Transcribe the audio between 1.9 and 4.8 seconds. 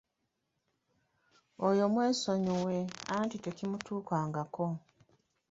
mwesonyiwe anti tekimutuukangako.